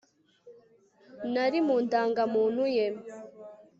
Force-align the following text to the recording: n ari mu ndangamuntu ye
n 1.31 1.33
ari 1.45 1.59
mu 1.67 1.75
ndangamuntu 1.85 2.63
ye 2.75 2.85